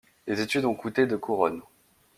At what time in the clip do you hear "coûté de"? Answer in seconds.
0.73-1.15